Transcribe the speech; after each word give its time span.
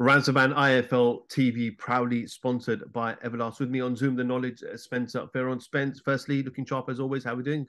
Ransaban 0.00 0.54
IFL 0.54 1.28
TV 1.28 1.76
proudly 1.76 2.26
sponsored 2.26 2.92
by 2.92 3.14
Everlast. 3.24 3.60
With 3.60 3.70
me 3.70 3.80
on 3.80 3.94
Zoom, 3.94 4.16
the 4.16 4.24
knowledge 4.24 4.62
uh, 4.62 4.76
Spencer 4.76 5.26
Fearon. 5.34 5.62
Spence, 5.62 6.00
firstly, 6.04 6.42
looking 6.42 6.64
sharp 6.64 6.88
as 6.88 6.98
always. 6.98 7.24
How 7.24 7.34
are 7.34 7.36
we 7.36 7.42
doing? 7.42 7.66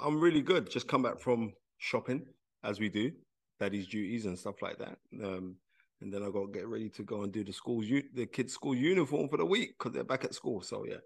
I'm 0.00 0.20
really 0.20 0.40
good. 0.40 0.70
Just 0.70 0.88
come 0.88 1.02
back 1.02 1.20
from 1.20 1.52
shopping, 1.78 2.26
as 2.64 2.80
we 2.80 2.88
do, 2.88 3.12
daddy's 3.60 3.86
duties 3.86 4.26
and 4.26 4.38
stuff 4.38 4.62
like 4.62 4.78
that. 4.78 4.96
Um, 5.22 5.56
and 6.00 6.12
then 6.12 6.22
I 6.22 6.30
got 6.30 6.46
to 6.46 6.52
get 6.52 6.66
ready 6.66 6.88
to 6.90 7.02
go 7.04 7.22
and 7.22 7.32
do 7.32 7.44
the 7.44 7.52
school's 7.52 7.86
the 7.86 8.26
kids' 8.26 8.54
school 8.54 8.74
uniform 8.74 9.28
for 9.28 9.36
the 9.36 9.46
week 9.46 9.74
because 9.78 9.92
they're 9.92 10.04
back 10.04 10.24
at 10.24 10.34
school. 10.34 10.62
So 10.62 10.84
yeah. 10.84 10.96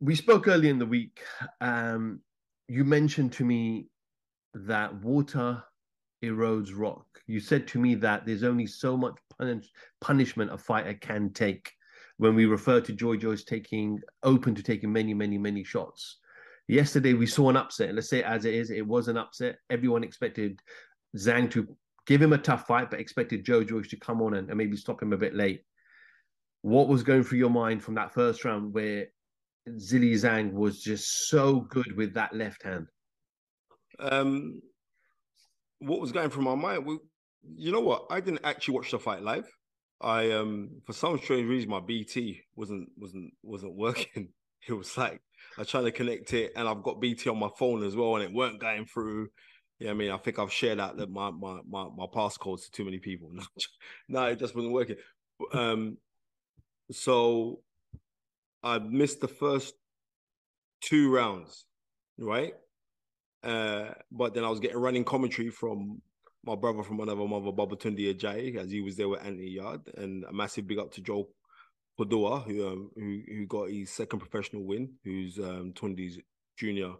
We 0.00 0.16
spoke 0.16 0.48
early 0.48 0.68
in 0.68 0.78
the 0.78 0.86
week. 0.86 1.20
Um, 1.60 2.22
you 2.66 2.84
mentioned 2.84 3.32
to 3.34 3.44
me 3.44 3.88
that 4.54 4.94
water 5.02 5.62
erodes 6.24 6.70
rock. 6.74 7.06
You 7.26 7.40
said 7.40 7.66
to 7.68 7.78
me 7.78 7.94
that 7.96 8.26
there's 8.26 8.44
only 8.44 8.66
so 8.66 8.96
much 8.96 9.14
punish, 9.38 9.70
punishment 10.00 10.52
a 10.52 10.58
fighter 10.58 10.94
can 10.94 11.32
take 11.32 11.70
when 12.18 12.34
we 12.34 12.46
refer 12.46 12.80
to 12.82 12.92
Joy 12.92 13.16
Joyce 13.16 13.44
taking 13.44 13.98
open 14.22 14.54
to 14.54 14.62
taking 14.62 14.92
many, 14.92 15.14
many, 15.14 15.38
many 15.38 15.64
shots. 15.64 16.18
Yesterday 16.68 17.14
we 17.14 17.26
saw 17.26 17.48
an 17.48 17.56
upset. 17.56 17.94
Let's 17.94 18.10
say 18.10 18.22
as 18.22 18.44
it 18.44 18.54
is, 18.54 18.70
it 18.70 18.86
was 18.86 19.08
an 19.08 19.16
upset. 19.16 19.56
Everyone 19.70 20.04
expected 20.04 20.60
Zhang 21.16 21.50
to 21.52 21.66
give 22.06 22.20
him 22.20 22.32
a 22.32 22.38
tough 22.38 22.66
fight, 22.66 22.90
but 22.90 23.00
expected 23.00 23.44
Joe 23.44 23.64
Joyce 23.64 23.88
to 23.88 23.96
come 23.98 24.20
on 24.22 24.34
and, 24.34 24.48
and 24.48 24.58
maybe 24.58 24.76
stop 24.76 25.02
him 25.02 25.12
a 25.12 25.18
bit 25.18 25.34
late. 25.34 25.62
What 26.62 26.88
was 26.88 27.02
going 27.02 27.24
through 27.24 27.38
your 27.38 27.50
mind 27.50 27.82
from 27.82 27.94
that 27.94 28.12
first 28.12 28.44
round 28.44 28.74
where 28.74 29.06
Zhilei 29.68 30.12
Zhang 30.12 30.52
was 30.52 30.82
just 30.82 31.28
so 31.28 31.60
good 31.60 31.96
with 31.96 32.14
that 32.14 32.34
left 32.34 32.62
hand? 32.62 32.86
Um, 33.98 34.60
what 35.80 36.00
was 36.00 36.12
going 36.12 36.30
through 36.30 36.44
my 36.44 36.54
mind? 36.54 36.86
You 37.56 37.72
know 37.72 37.80
what? 37.80 38.06
I 38.10 38.20
didn't 38.20 38.44
actually 38.44 38.74
watch 38.74 38.90
the 38.90 38.98
fight 38.98 39.22
live. 39.22 39.46
I 40.00 40.30
um 40.32 40.80
for 40.86 40.92
some 40.92 41.18
strange 41.18 41.48
reason 41.48 41.68
my 41.68 41.80
BT 41.80 42.40
wasn't 42.56 42.88
wasn't 42.96 43.32
wasn't 43.42 43.74
working. 43.76 44.28
It 44.66 44.72
was 44.72 44.96
like 44.96 45.20
I 45.58 45.64
tried 45.64 45.82
to 45.82 45.92
connect 45.92 46.32
it 46.32 46.52
and 46.54 46.68
I've 46.68 46.82
got 46.82 47.00
BT 47.00 47.28
on 47.30 47.38
my 47.38 47.48
phone 47.58 47.82
as 47.84 47.96
well 47.96 48.16
and 48.16 48.24
it 48.24 48.32
weren't 48.32 48.60
going 48.60 48.86
through. 48.86 49.28
Yeah, 49.78 49.90
I 49.90 49.94
mean, 49.94 50.10
I 50.10 50.18
think 50.18 50.38
I've 50.38 50.52
shared 50.52 50.78
out 50.78 50.98
that 50.98 51.10
my 51.10 51.30
my 51.30 51.60
my, 51.68 51.86
my 51.96 52.06
passcodes 52.06 52.64
to 52.64 52.70
too 52.70 52.84
many 52.84 52.98
people. 52.98 53.30
no, 54.08 54.24
it 54.26 54.38
just 54.38 54.54
wasn't 54.54 54.74
working. 54.74 54.96
Um, 55.52 55.96
so 56.92 57.60
I 58.62 58.78
missed 58.78 59.20
the 59.20 59.28
first 59.28 59.74
two 60.80 61.10
rounds, 61.10 61.64
right? 62.18 62.52
Uh, 63.42 63.92
but 64.10 64.34
then 64.34 64.44
I 64.44 64.50
was 64.50 64.60
getting 64.60 64.76
running 64.76 65.04
commentary 65.04 65.50
from 65.50 66.02
my 66.44 66.54
brother 66.54 66.82
from 66.82 67.00
another 67.00 67.26
mother, 67.26 67.52
Babatunde 67.52 68.14
Ajayi, 68.14 68.56
as 68.56 68.70
he 68.70 68.80
was 68.80 68.96
there 68.96 69.08
with 69.08 69.20
Anthony 69.20 69.50
Yarde, 69.50 69.90
and 69.96 70.24
a 70.24 70.32
massive 70.32 70.66
big 70.66 70.78
up 70.78 70.92
to 70.92 71.00
Joe 71.00 71.28
Padua, 71.98 72.40
who 72.40 72.66
um, 72.66 72.90
who 72.94 73.20
who 73.26 73.46
got 73.46 73.70
his 73.70 73.90
second 73.90 74.20
professional 74.20 74.64
win, 74.64 74.94
who's 75.04 75.38
um 75.38 75.72
Tunde's 75.74 76.18
junior 76.56 76.92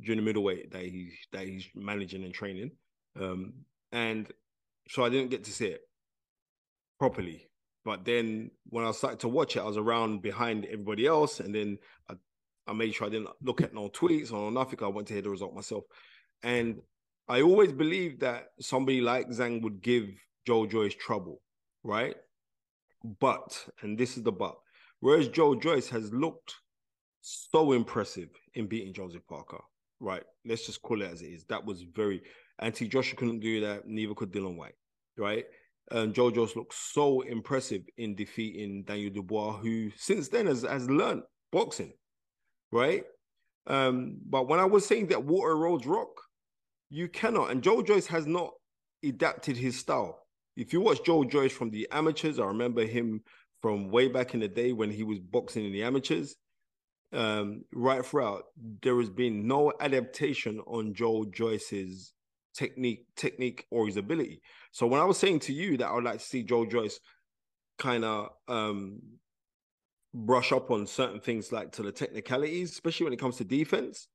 junior 0.00 0.22
middleweight 0.22 0.72
that 0.72 0.82
he's 0.82 1.14
that 1.32 1.46
he's 1.46 1.68
managing 1.74 2.24
and 2.24 2.34
training. 2.34 2.72
Um, 3.20 3.52
and 3.92 4.26
so 4.88 5.04
I 5.04 5.08
didn't 5.08 5.30
get 5.30 5.44
to 5.44 5.52
see 5.52 5.66
it 5.66 5.82
properly. 6.98 7.48
But 7.84 8.04
then 8.04 8.50
when 8.68 8.84
I 8.84 8.92
started 8.92 9.20
to 9.20 9.28
watch 9.28 9.56
it, 9.56 9.60
I 9.60 9.64
was 9.64 9.76
around 9.76 10.22
behind 10.22 10.64
everybody 10.66 11.06
else, 11.06 11.40
and 11.40 11.54
then 11.54 11.78
I 12.08 12.14
I 12.70 12.72
made 12.72 12.94
sure 12.94 13.08
I 13.08 13.10
didn't 13.10 13.30
look 13.42 13.60
at 13.62 13.74
no 13.74 13.88
tweets 13.88 14.32
or 14.32 14.52
nothing. 14.52 14.78
I 14.80 14.86
went 14.86 15.08
to 15.08 15.14
hear 15.14 15.22
the 15.22 15.30
result 15.30 15.56
myself. 15.56 15.82
And 16.44 16.80
I 17.28 17.42
always 17.42 17.72
believed 17.72 18.20
that 18.20 18.50
somebody 18.60 19.00
like 19.00 19.28
Zhang 19.28 19.60
would 19.62 19.82
give 19.82 20.08
Joe 20.46 20.66
Joyce 20.66 20.94
trouble, 20.94 21.42
right? 21.82 22.14
But, 23.18 23.66
and 23.82 23.98
this 23.98 24.16
is 24.16 24.22
the 24.22 24.30
but, 24.30 24.54
whereas 25.00 25.28
Joe 25.28 25.56
Joyce 25.56 25.88
has 25.88 26.12
looked 26.12 26.54
so 27.22 27.72
impressive 27.72 28.28
in 28.54 28.68
beating 28.68 28.94
Joseph 28.94 29.26
Parker, 29.28 29.60
right? 29.98 30.22
Let's 30.44 30.64
just 30.64 30.80
call 30.80 31.02
it 31.02 31.10
as 31.10 31.22
it 31.22 31.26
is. 31.26 31.44
That 31.46 31.64
was 31.64 31.82
very, 31.82 32.22
Anthony 32.60 32.88
Joshua 32.88 33.18
couldn't 33.18 33.40
do 33.40 33.60
that, 33.62 33.88
neither 33.88 34.14
could 34.14 34.32
Dillian 34.32 34.56
Whyte, 34.56 34.76
right? 35.18 35.44
And 35.90 36.14
Joe 36.14 36.30
Joyce 36.30 36.54
looked 36.54 36.74
so 36.74 37.22
impressive 37.22 37.82
in 37.96 38.14
defeating 38.14 38.84
Daniel 38.84 39.12
Dubois, 39.12 39.56
who 39.56 39.90
since 39.96 40.28
then 40.28 40.46
has, 40.46 40.62
has 40.62 40.88
learned 40.88 41.22
boxing 41.50 41.92
right? 42.72 43.04
Um, 43.66 44.18
but 44.28 44.48
when 44.48 44.60
I 44.60 44.64
was 44.64 44.86
saying 44.86 45.08
that 45.08 45.24
water 45.24 45.54
erodes 45.54 45.86
rock, 45.86 46.08
you 46.88 47.08
cannot. 47.08 47.50
And 47.50 47.62
Joe 47.62 47.82
Joyce 47.82 48.06
has 48.08 48.26
not 48.26 48.52
adapted 49.04 49.56
his 49.56 49.78
style. 49.78 50.22
If 50.56 50.72
you 50.72 50.80
watch 50.80 51.04
Joe 51.04 51.24
Joyce 51.24 51.52
from 51.52 51.70
the 51.70 51.88
amateurs, 51.90 52.38
I 52.38 52.46
remember 52.46 52.84
him 52.84 53.22
from 53.62 53.90
way 53.90 54.08
back 54.08 54.34
in 54.34 54.40
the 54.40 54.48
day 54.48 54.72
when 54.72 54.90
he 54.90 55.04
was 55.04 55.18
boxing 55.18 55.64
in 55.64 55.72
the 55.72 55.84
amateurs. 55.84 56.36
Um, 57.12 57.64
right 57.72 58.04
throughout, 58.04 58.44
there 58.82 58.98
has 58.98 59.10
been 59.10 59.46
no 59.46 59.72
adaptation 59.80 60.60
on 60.66 60.94
Joe 60.94 61.24
Joyce's 61.24 62.12
technique, 62.54 63.06
technique 63.16 63.66
or 63.70 63.86
his 63.86 63.96
ability. 63.96 64.42
So 64.72 64.86
when 64.86 65.00
I 65.00 65.04
was 65.04 65.18
saying 65.18 65.40
to 65.40 65.52
you 65.52 65.76
that 65.78 65.88
I 65.88 65.94
would 65.94 66.04
like 66.04 66.18
to 66.18 66.24
see 66.24 66.42
Joe 66.42 66.66
Joyce 66.66 67.00
kind 67.78 68.04
of 68.04 68.28
um, 68.48 69.00
brush 70.14 70.52
up 70.52 70.70
on 70.70 70.86
certain 70.86 71.20
things 71.20 71.52
like 71.52 71.72
to 71.72 71.82
the 71.82 71.92
technicalities, 71.92 72.72
especially 72.72 73.04
when 73.04 73.12
it 73.12 73.20
comes 73.20 73.36
to 73.36 73.44
defense, 73.44 74.08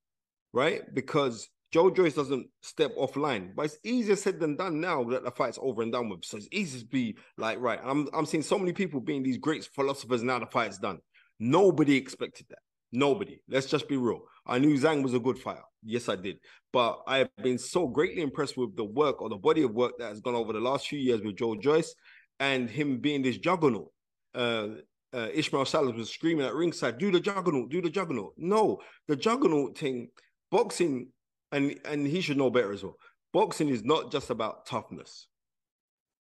right? 0.53 0.81
Because 0.93 1.49
Joe 1.71 1.89
Joyce 1.89 2.13
doesn't 2.13 2.47
step 2.61 2.95
offline, 2.95 3.55
but 3.55 3.65
it's 3.65 3.77
easier 3.83 4.15
said 4.15 4.39
than 4.39 4.55
done 4.55 4.79
now 4.79 5.03
that 5.05 5.23
the 5.23 5.31
fight's 5.31 5.59
over 5.61 5.81
and 5.81 5.91
done 5.91 6.09
with. 6.09 6.23
So 6.23 6.37
it's 6.37 6.47
easy 6.51 6.79
to 6.79 6.85
be 6.85 7.17
like, 7.37 7.59
right. 7.59 7.79
I'm 7.83 8.07
I'm 8.13 8.25
seeing 8.25 8.43
so 8.43 8.57
many 8.57 8.71
people 8.71 9.01
being 9.01 9.23
these 9.23 9.37
great 9.37 9.67
philosophers 9.75 10.23
now 10.23 10.39
the 10.39 10.45
fight's 10.45 10.77
done. 10.77 10.99
Nobody 11.39 11.97
expected 11.97 12.45
that. 12.49 12.59
Nobody. 12.91 13.41
Let's 13.49 13.65
just 13.65 13.89
be 13.89 13.97
real. 13.97 14.21
I 14.45 14.57
knew 14.59 14.77
Zhang 14.77 15.03
was 15.03 15.13
a 15.13 15.19
good 15.19 15.37
fighter. 15.37 15.63
Yes, 15.83 16.07
I 16.07 16.15
did. 16.15 16.37
But 16.71 17.01
I 17.07 17.17
have 17.17 17.29
been 17.43 17.57
so 17.57 17.87
greatly 17.87 18.21
impressed 18.21 18.55
with 18.55 18.75
the 18.77 18.85
work 18.85 19.21
or 19.21 19.27
the 19.27 19.35
body 19.35 19.63
of 19.63 19.71
work 19.71 19.97
that 19.99 20.09
has 20.09 20.21
gone 20.21 20.35
over 20.35 20.53
the 20.53 20.59
last 20.59 20.87
few 20.87 20.99
years 20.99 21.21
with 21.21 21.35
Joe 21.35 21.55
Joyce 21.55 21.93
and 22.39 22.69
him 22.69 22.99
being 22.99 23.21
this 23.21 23.37
juggernaut. 23.37 23.91
Uh, 24.33 24.67
uh, 25.13 25.29
Ismael 25.33 25.65
Salas 25.65 25.95
was 25.95 26.09
screaming 26.09 26.45
at 26.45 26.53
ringside, 26.53 26.97
"Do 26.97 27.11
the 27.11 27.19
juggernaut, 27.19 27.69
do 27.69 27.81
the 27.81 27.89
juggernaut." 27.89 28.33
No, 28.37 28.81
the 29.07 29.15
juggernaut 29.15 29.77
thing, 29.77 30.09
boxing, 30.51 31.11
and 31.51 31.79
and 31.85 32.05
he 32.05 32.21
should 32.21 32.37
know 32.37 32.49
better 32.49 32.71
as 32.71 32.83
well. 32.83 32.97
Boxing 33.33 33.69
is 33.69 33.83
not 33.83 34.11
just 34.11 34.29
about 34.29 34.65
toughness. 34.65 35.27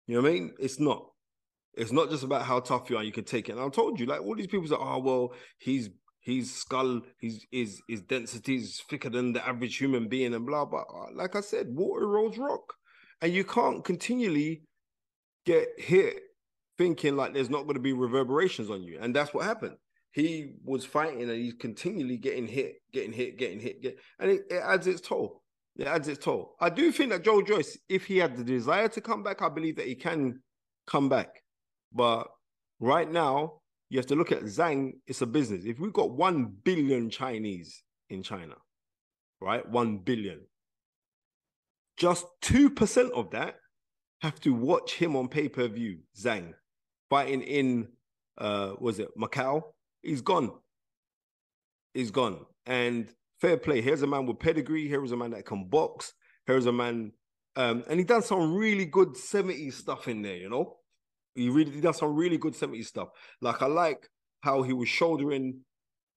You 0.06 0.16
know 0.16 0.22
what 0.22 0.30
I 0.30 0.34
mean? 0.34 0.54
It's 0.58 0.78
not. 0.78 1.06
It's 1.76 1.92
not 1.92 2.10
just 2.10 2.24
about 2.24 2.42
how 2.42 2.60
tough 2.60 2.90
you 2.90 2.96
are. 2.96 3.02
You 3.02 3.12
can 3.12 3.24
take 3.24 3.48
it. 3.48 3.52
And 3.52 3.60
I 3.60 3.68
told 3.68 3.98
you, 3.98 4.06
like 4.06 4.20
all 4.20 4.36
these 4.36 4.46
people 4.46 4.68
say, 4.68 4.76
"Oh 4.78 4.98
well, 4.98 5.34
he's 5.58 5.90
his 6.20 6.54
skull, 6.54 7.02
his 7.18 7.44
his 7.50 7.82
his 7.88 8.02
density 8.02 8.56
is 8.56 8.80
thicker 8.88 9.10
than 9.10 9.32
the 9.32 9.46
average 9.46 9.76
human 9.76 10.08
being," 10.08 10.34
and 10.34 10.46
blah 10.46 10.64
blah. 10.64 10.84
Like 11.14 11.36
I 11.36 11.40
said, 11.40 11.68
water 11.70 12.06
rolls 12.06 12.38
rock, 12.38 12.74
and 13.20 13.32
you 13.32 13.44
can't 13.44 13.84
continually 13.84 14.62
get 15.44 15.68
hit 15.78 16.20
thinking 16.78 17.16
like 17.16 17.34
there's 17.34 17.50
not 17.50 17.64
going 17.64 17.74
to 17.74 17.80
be 17.80 17.92
reverberations 17.92 18.70
on 18.70 18.82
you, 18.82 18.98
and 19.00 19.14
that's 19.14 19.32
what 19.34 19.44
happened. 19.44 19.76
He 20.12 20.54
was 20.64 20.84
fighting, 20.84 21.22
and 21.22 21.30
he's 21.30 21.54
continually 21.54 22.16
getting 22.16 22.46
hit, 22.46 22.76
getting 22.92 23.12
hit, 23.12 23.36
getting 23.38 23.60
hit, 23.60 23.82
get, 23.82 23.98
and 24.18 24.30
it, 24.30 24.42
it 24.48 24.62
adds 24.64 24.86
its 24.86 25.00
toll. 25.00 25.42
It 25.76 25.88
adds 25.88 26.06
its 26.06 26.24
toll. 26.24 26.54
I 26.60 26.70
do 26.70 26.92
think 26.92 27.10
that 27.10 27.24
Joe 27.24 27.42
Joyce, 27.42 27.76
if 27.88 28.06
he 28.06 28.18
had 28.18 28.36
the 28.36 28.44
desire 28.44 28.88
to 28.88 29.00
come 29.00 29.24
back, 29.24 29.42
I 29.42 29.48
believe 29.48 29.76
that 29.76 29.88
he 29.88 29.96
can 29.96 30.40
come 30.86 31.08
back. 31.08 31.42
But 31.92 32.28
right 32.78 33.10
now, 33.10 33.60
you 33.88 33.98
have 33.98 34.06
to 34.06 34.14
look 34.14 34.32
at 34.32 34.42
Zhang. 34.44 34.92
It's 35.06 35.22
a 35.22 35.26
business. 35.26 35.64
If 35.64 35.80
we've 35.80 35.92
got 35.92 36.10
1 36.12 36.52
billion 36.62 37.10
Chinese 37.10 37.82
in 38.08 38.22
China, 38.22 38.54
right? 39.40 39.68
1 39.68 39.98
billion. 39.98 40.40
Just 41.96 42.26
2% 42.42 43.10
of 43.10 43.30
that 43.32 43.56
have 44.20 44.40
to 44.40 44.54
watch 44.54 44.94
him 44.94 45.16
on 45.16 45.28
pay 45.28 45.48
per 45.48 45.68
view, 45.68 45.98
Zhang, 46.16 46.54
fighting 47.14 47.42
in, 47.42 47.86
uh, 48.38 48.72
was 48.80 48.98
it 48.98 49.08
Macau? 49.16 49.62
He's 50.02 50.20
gone. 50.20 50.50
He's 51.92 52.10
gone. 52.10 52.44
And 52.66 53.08
fair 53.40 53.56
play. 53.56 53.80
Here's 53.80 54.02
a 54.02 54.06
man 54.08 54.26
with 54.26 54.40
pedigree. 54.40 54.88
Here's 54.88 55.12
a 55.12 55.16
man 55.16 55.30
that 55.30 55.46
can 55.46 55.68
box. 55.68 56.12
Here's 56.44 56.66
a 56.66 56.72
man, 56.72 57.12
um, 57.54 57.84
and 57.88 58.00
he 58.00 58.04
done 58.04 58.22
some 58.22 58.56
really 58.56 58.84
good 58.84 59.10
70s 59.10 59.74
stuff 59.74 60.08
in 60.08 60.22
there, 60.22 60.36
you 60.36 60.50
know? 60.50 60.78
He 61.36 61.48
really 61.50 61.70
he 61.70 61.80
does 61.80 61.98
some 61.98 62.16
really 62.16 62.36
good 62.36 62.54
70s 62.54 62.86
stuff. 62.86 63.10
Like 63.40 63.62
I 63.62 63.66
like 63.66 64.08
how 64.40 64.62
he 64.62 64.72
was 64.72 64.88
shouldering 64.88 65.60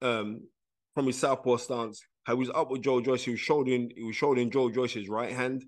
um 0.02 0.48
from 0.96 1.06
his 1.06 1.20
southpaw 1.20 1.58
stance, 1.58 2.02
how 2.24 2.34
he 2.34 2.40
was 2.40 2.50
up 2.50 2.72
with 2.72 2.82
Joe 2.82 3.02
Joyce, 3.02 3.24
he 3.24 3.32
was 3.32 3.40
shouldering, 3.40 3.92
he 3.96 4.04
was 4.04 4.16
shouldering 4.16 4.50
Joe 4.50 4.70
Joyce's 4.72 5.10
right 5.10 5.32
hand, 5.32 5.64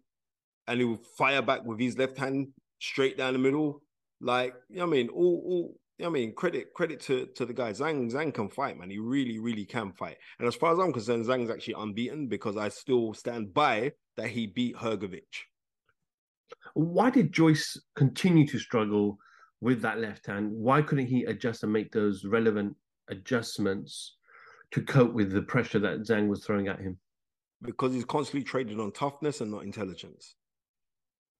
and 0.67 0.79
he 0.79 0.85
would 0.85 1.05
fire 1.17 1.43
back 1.43 1.63
with 1.65 1.79
his 1.79 1.97
left 1.97 2.17
hand 2.17 2.47
straight 2.79 3.17
down 3.17 3.33
the 3.33 3.39
middle. 3.39 3.81
Like, 4.21 4.53
you 4.69 4.77
know 4.77 4.85
what 4.85 4.93
I 4.93 4.97
mean? 4.97 5.09
All 5.09 5.43
all 5.45 5.79
you 5.97 6.03
know 6.03 6.09
I 6.09 6.13
mean, 6.13 6.33
credit 6.33 6.73
credit 6.73 6.99
to, 7.01 7.27
to 7.35 7.45
the 7.45 7.53
guy. 7.53 7.71
Zhang 7.71 8.11
Zhang 8.11 8.33
can 8.33 8.49
fight, 8.49 8.77
man. 8.77 8.89
He 8.89 8.99
really, 8.99 9.39
really 9.39 9.65
can 9.65 9.91
fight. 9.93 10.17
And 10.39 10.47
as 10.47 10.55
far 10.55 10.73
as 10.73 10.79
I'm 10.79 10.93
concerned, 10.93 11.25
Zhang's 11.25 11.49
actually 11.49 11.75
unbeaten 11.77 12.27
because 12.27 12.57
I 12.57 12.69
still 12.69 13.13
stand 13.13 13.53
by 13.53 13.93
that 14.17 14.29
he 14.29 14.47
beat 14.47 14.75
Hrgovic. 14.75 15.45
Why 16.73 17.09
did 17.09 17.31
Joyce 17.31 17.79
continue 17.95 18.47
to 18.47 18.59
struggle 18.59 19.19
with 19.61 19.81
that 19.81 19.99
left 19.99 20.27
hand. 20.27 20.51
Why 20.51 20.81
couldn't 20.81 21.07
he 21.07 21.23
adjust 21.25 21.63
and 21.63 21.73
make 21.73 21.91
those 21.91 22.25
relevant 22.25 22.75
adjustments 23.09 24.15
to 24.71 24.81
cope 24.81 25.13
with 25.13 25.31
the 25.31 25.41
pressure 25.41 25.79
that 25.79 26.01
Zhang 26.01 26.27
was 26.27 26.45
throwing 26.45 26.67
at 26.67 26.79
him? 26.79 26.97
Because 27.61 27.93
he's 27.93 28.05
constantly 28.05 28.43
traded 28.43 28.79
on 28.79 28.91
toughness 28.91 29.41
and 29.41 29.51
not 29.51 29.63
intelligence. 29.63 30.35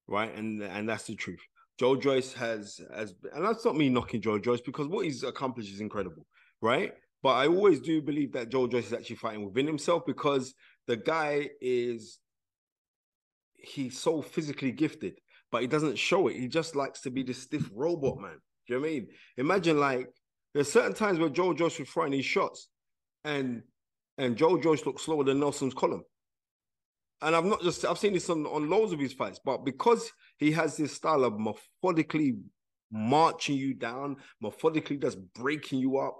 Right? 0.08 0.36
And 0.36 0.62
and 0.62 0.90
that's 0.90 1.06
the 1.06 1.16
truth. 1.16 1.40
Joe 1.80 1.96
Joyce 1.96 2.34
has 2.34 2.82
has 2.94 3.16
and 3.34 3.46
that's 3.46 3.66
not 3.66 3.78
me 3.78 3.90
knocking 3.90 4.22
Joe 4.22 4.38
Joyce 4.38 4.62
because 4.62 4.88
what 4.88 5.06
he's 5.06 5.24
accomplished 5.24 5.74
is 5.74 5.80
incredible, 5.80 6.26
right? 6.62 6.92
But 7.24 7.36
I 7.36 7.48
always 7.48 7.80
do 7.80 8.02
believe 8.02 8.34
that 8.34 8.50
Joe 8.50 8.68
Joyce 8.68 8.88
is 8.88 8.94
actually 8.94 9.18
fighting 9.18 9.46
within 9.46 9.68
himself 9.68 10.06
because 10.06 10.54
the 10.88 10.98
guy 10.98 11.50
is 11.62 12.20
he's 13.58 13.98
so 14.00 14.22
physically 14.22 14.72
gifted 14.72 15.20
but 15.52 15.62
he 15.62 15.68
doesn't 15.68 15.98
show 15.98 16.28
it. 16.28 16.36
He 16.36 16.48
just 16.48 16.76
likes 16.76 17.02
to 17.02 17.12
be 17.12 17.24
this 17.24 17.42
stiff 17.42 17.70
robot 17.74 18.20
man. 18.20 18.38
Do 18.68 18.74
you 18.74 18.76
know 18.76 18.82
what 18.82 18.88
I 18.88 18.92
mean? 18.92 19.08
Imagine 19.38 19.80
like 19.80 20.08
there's 20.54 20.72
certain 20.72 20.94
times 20.94 21.20
where 21.20 21.30
Joe 21.30 21.54
Joyce 21.54 21.80
was 21.80 21.90
throwing 21.90 22.12
these 22.12 22.26
shots, 22.26 22.68
and 23.24 23.64
and 24.18 24.36
Joe 24.36 24.60
Joyce 24.60 24.86
looks 24.86 25.04
slower 25.04 25.24
than 25.24 25.40
Nelson's 25.40 25.74
column. 25.74 26.04
And 27.22 27.36
I've 27.36 27.46
not 27.46 27.62
just 27.62 27.86
I've 27.86 27.98
seen 27.98 28.14
this 28.14 28.30
on, 28.30 28.46
on 28.46 28.70
loads 28.70 28.94
of 28.94 29.00
his 29.00 29.14
fights, 29.14 29.40
but 29.44 29.66
because 29.66 30.12
he 30.38 30.52
has 30.52 30.78
this 30.78 30.94
style 30.94 31.24
of 31.24 31.40
methodically 31.40 32.38
marching 32.92 33.58
you 33.58 33.74
down, 33.74 34.18
methodically 34.42 34.98
just 34.98 35.18
breaking 35.34 35.80
you 35.80 35.98
up, 35.98 36.18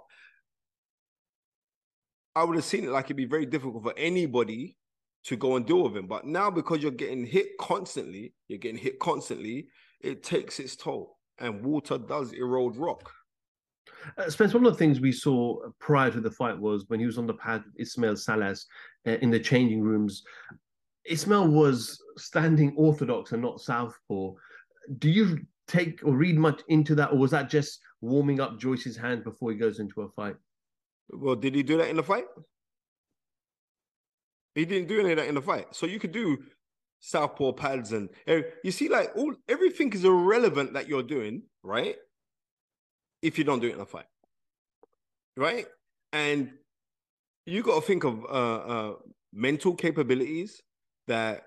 I 2.34 2.44
would 2.44 2.56
have 2.56 2.64
seen 2.64 2.84
it 2.84 2.90
like 2.90 3.06
it'd 3.06 3.16
be 3.16 3.24
very 3.24 3.46
difficult 3.46 3.82
for 3.82 3.94
anybody 3.96 4.76
to 5.24 5.36
go 5.36 5.56
and 5.56 5.66
deal 5.66 5.82
with 5.82 5.96
him. 5.96 6.06
But 6.06 6.26
now 6.26 6.50
because 6.50 6.82
you're 6.82 6.92
getting 6.92 7.26
hit 7.26 7.58
constantly, 7.58 8.34
you're 8.48 8.58
getting 8.58 8.78
hit 8.78 8.98
constantly, 8.98 9.68
it 10.00 10.22
takes 10.22 10.60
its 10.60 10.76
toll. 10.76 11.18
And 11.38 11.64
water 11.64 11.98
does 11.98 12.32
erode 12.32 12.76
rock. 12.76 13.10
Uh, 14.16 14.30
Spence, 14.30 14.54
one 14.54 14.64
of 14.64 14.72
the 14.72 14.78
things 14.78 15.00
we 15.00 15.12
saw 15.12 15.56
prior 15.78 16.10
to 16.10 16.20
the 16.20 16.30
fight 16.30 16.58
was 16.58 16.84
when 16.88 17.00
he 17.00 17.06
was 17.06 17.18
on 17.18 17.26
the 17.26 17.34
pad 17.34 17.64
with 17.66 17.74
Ismael 17.80 18.16
Salas 18.16 18.66
uh, 19.06 19.12
in 19.22 19.30
the 19.30 19.40
changing 19.40 19.82
rooms. 19.82 20.22
Ismael 21.06 21.48
was 21.48 22.02
standing 22.16 22.74
orthodox 22.76 23.32
and 23.32 23.42
not 23.42 23.60
southpaw. 23.60 24.32
Do 24.98 25.10
you 25.10 25.40
take 25.66 26.00
or 26.04 26.14
read 26.14 26.36
much 26.36 26.62
into 26.68 26.94
that, 26.96 27.12
or 27.12 27.18
was 27.18 27.30
that 27.30 27.48
just 27.48 27.80
warming 28.00 28.40
up 28.40 28.58
Joyce's 28.58 28.96
hand 28.96 29.24
before 29.24 29.52
he 29.52 29.56
goes 29.56 29.78
into 29.78 30.02
a 30.02 30.08
fight? 30.10 30.36
Well, 31.10 31.36
did 31.36 31.54
he 31.54 31.62
do 31.62 31.78
that 31.78 31.88
in 31.88 31.96
the 31.96 32.02
fight? 32.02 32.24
He 34.54 34.64
didn't 34.64 34.88
do 34.88 35.00
any 35.00 35.12
of 35.12 35.18
that 35.18 35.28
in 35.28 35.36
the 35.36 35.42
fight. 35.42 35.74
So 35.74 35.86
you 35.86 35.98
could 35.98 36.12
do 36.12 36.38
southpaw 37.00 37.52
pads 37.52 37.92
and 37.92 38.10
you 38.62 38.70
see, 38.70 38.88
like 38.88 39.10
all 39.16 39.34
everything 39.48 39.92
is 39.92 40.04
irrelevant 40.04 40.74
that 40.74 40.88
you're 40.88 41.02
doing, 41.02 41.42
right? 41.62 41.96
If 43.22 43.38
you 43.38 43.44
don't 43.44 43.60
do 43.60 43.68
it 43.68 43.74
in 43.74 43.80
a 43.80 43.86
fight, 43.86 44.06
right? 45.36 45.66
And 46.12 46.52
you 47.46 47.62
got 47.62 47.76
to 47.76 47.86
think 47.86 48.04
of 48.04 48.24
uh, 48.24 48.28
uh, 48.28 48.94
mental 49.32 49.74
capabilities 49.74 50.60
that 51.10 51.42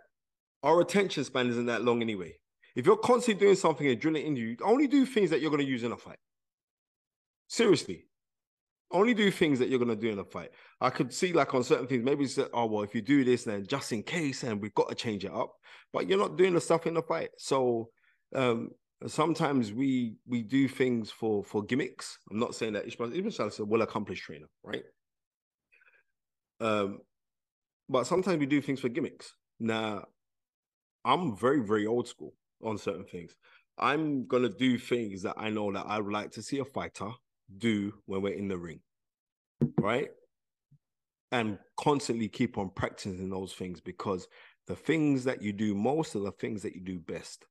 our 0.62 0.80
attention 0.82 1.24
span 1.24 1.50
isn't 1.50 1.66
that 1.66 1.84
long 1.84 2.02
anyway. 2.02 2.34
If 2.76 2.86
you're 2.86 2.98
constantly 2.98 3.46
doing 3.46 3.56
something 3.56 3.88
and 3.88 4.00
drilling 4.00 4.26
into 4.26 4.42
you, 4.42 4.58
only 4.64 4.88
do 4.88 5.06
things 5.06 5.30
that 5.30 5.42
you're 5.42 5.52
going 5.52 5.64
to 5.64 5.70
use 5.70 5.84
in 5.84 5.92
a 5.92 5.98
fight. 5.98 6.18
Seriously, 7.48 8.06
only 8.94 9.14
do 9.14 9.32
things 9.32 9.60
that 9.60 9.70
you're 9.70 9.80
gonna 9.80 9.96
do 9.96 10.10
in 10.10 10.20
a 10.20 10.24
fight. 10.24 10.52
I 10.80 10.90
could 10.90 11.12
see 11.12 11.34
like 11.34 11.54
on 11.54 11.64
certain 11.64 11.88
things, 11.88 12.04
maybe 12.04 12.24
it's 12.24 12.38
oh 12.38 12.66
well, 12.66 12.84
if 12.84 12.96
you 12.96 13.02
do 13.02 13.24
this, 13.24 13.44
then 13.44 13.66
just 13.66 13.92
in 13.92 14.04
case, 14.04 14.44
and 14.44 14.62
we've 14.62 14.74
got 14.76 14.90
to 14.90 14.96
change 14.96 15.26
it 15.26 15.34
up. 15.34 15.52
But 15.92 16.08
you're 16.08 16.20
not 16.20 16.38
doing 16.38 16.54
the 16.54 16.62
stuff 16.62 16.88
in 16.88 16.94
the 16.94 17.02
fight. 17.02 17.30
So 17.38 17.90
um, 18.36 18.70
sometimes 19.08 19.74
we 19.74 20.16
we 20.28 20.44
do 20.44 20.68
things 20.68 21.12
for 21.12 21.44
for 21.44 21.64
gimmicks. 21.64 22.18
I'm 22.32 22.40
not 22.40 22.56
saying 22.56 22.74
that 22.74 22.88
Ismael 22.88 23.48
is 23.48 23.60
a 23.60 23.66
well 23.66 23.82
accomplished 23.82 24.24
trainer, 24.24 24.48
right? 24.64 24.84
Um, 26.60 27.00
but 27.90 28.06
sometimes 28.06 28.40
we 28.40 28.46
do 28.46 28.62
things 28.62 28.80
for 28.80 28.90
gimmicks. 28.90 29.34
Now, 29.64 30.04
I'm 31.06 31.38
very 31.38 31.62
very 31.62 31.88
old 31.88 32.08
school 32.08 32.34
on 32.62 32.78
certain 32.78 33.06
things. 33.06 33.36
I'm 33.78 34.28
gonna 34.28 34.50
do 34.50 34.78
things 34.78 35.24
that 35.24 35.36
I 35.38 35.50
know 35.50 35.72
that 35.72 35.86
I 35.88 36.00
would 36.00 36.12
like 36.12 36.32
to 36.32 36.42
see 36.42 36.60
a 36.60 36.66
fighter 36.66 37.10
do 37.58 37.94
when 38.06 38.22
we're 38.22 38.34
in 38.34 38.50
the 38.50 38.58
ring, 38.58 38.82
right? 39.80 40.10
And 41.32 41.58
constantly 41.78 42.28
keep 42.28 42.58
on 42.58 42.72
practicing 42.76 43.30
those 43.30 43.54
things 43.54 43.80
because 43.80 44.28
the 44.68 44.76
things 44.76 45.24
that 45.24 45.42
you 45.42 45.54
do 45.54 45.74
most 45.74 46.16
are 46.18 46.20
the 46.20 46.32
things 46.34 46.62
that 46.64 46.76
you 46.76 46.82
do 46.82 47.00
best. 47.00 47.46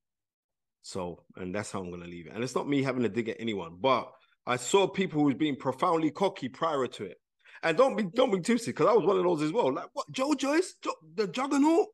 So, 0.82 1.24
and 1.36 1.54
that's 1.54 1.72
how 1.72 1.80
I'm 1.80 1.90
to 1.90 2.06
leave 2.06 2.26
it. 2.26 2.34
And 2.34 2.44
it's 2.44 2.54
not 2.54 2.68
me 2.68 2.82
having 2.82 3.04
a 3.04 3.08
dig 3.08 3.30
at 3.30 3.36
anyone, 3.40 3.78
but 3.80 4.12
I 4.46 4.56
saw 4.56 4.86
people 4.86 5.20
who 5.20 5.26
was 5.26 5.34
being 5.34 5.56
profoundly 5.56 6.10
cocky 6.10 6.48
prior 6.48 6.86
to 6.86 7.04
it. 7.04 7.16
And 7.62 7.76
don't 7.76 7.96
be 7.96 8.04
don't 8.04 8.32
be 8.32 8.40
too 8.40 8.58
because 8.58 8.86
I 8.86 8.92
was 8.92 9.06
one 9.06 9.16
of 9.16 9.22
those 9.22 9.42
as 9.42 9.52
well. 9.52 9.72
Like 9.72 9.86
what, 9.92 10.10
Joe 10.10 10.34
Joyce, 10.34 10.74
jo- 10.82 10.94
the 11.14 11.28
juggernaut, 11.28 11.88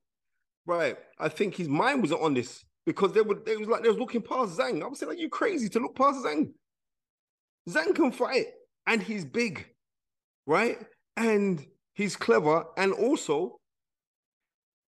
right? 0.69 0.97
I 1.19 1.29
think 1.29 1.57
his 1.57 1.69
mind 1.69 2.03
wasn't 2.03 2.23
on 2.23 2.35
this 2.35 2.65
because 2.87 3.13
they 3.13 3.23
were. 3.23 3.43
It 3.47 3.59
was 3.59 3.69
like 3.69 3.83
they 3.83 3.89
was 3.89 3.99
looking 3.99 4.23
past 4.23 4.57
Zhang. 4.57 4.83
I 4.83 4.87
was 4.87 5.01
saying, 5.01 5.11
"Are 5.11 5.17
you 5.17 5.29
crazy 5.29 5.69
to 5.71 5.81
look 5.81 5.97
past 5.97 6.25
Zhang?" 6.25 6.53
Zhang 7.69 7.95
can 7.95 8.13
fight 8.13 8.47
and 8.87 9.03
he's 9.03 9.25
big, 9.25 9.67
right? 10.47 10.79
And 11.17 11.65
he's 11.95 12.17
clever. 12.17 12.65
And 12.77 12.93
also, 12.93 13.59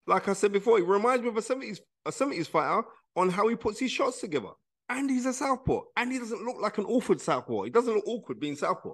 like 0.06 0.28
I 0.28 0.34
said 0.34 0.52
before, 0.52 0.78
he 0.78 0.84
reminds 0.84 1.24
me 1.24 1.30
of 1.30 1.38
a 1.38 1.42
70s, 1.42 1.80
a 2.06 2.12
70s 2.12 2.48
fighter 2.48 2.84
on 3.16 3.30
how 3.30 3.48
he 3.48 3.56
puts 3.56 3.80
his 3.80 3.92
shots 3.92 4.22
together. 4.22 4.50
And 4.90 5.10
he's 5.10 5.26
a 5.26 5.34
southpaw. 5.34 5.82
And 5.98 6.12
he 6.12 6.20
doesn't 6.20 6.46
look 6.46 6.58
like 6.62 6.78
an 6.78 6.86
awkward 6.86 7.20
southpaw. 7.20 7.64
He 7.64 7.72
doesn't 7.72 7.94
look 7.94 8.08
awkward 8.08 8.40
being 8.40 8.56
southpaw. 8.56 8.94